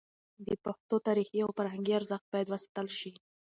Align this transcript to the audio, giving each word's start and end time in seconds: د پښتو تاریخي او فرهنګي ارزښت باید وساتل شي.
د 0.45 0.47
پښتو 0.63 0.95
تاریخي 1.07 1.39
او 1.45 1.49
فرهنګي 1.57 1.93
ارزښت 1.99 2.25
باید 2.33 2.47
وساتل 2.49 2.87
شي. 2.99 3.11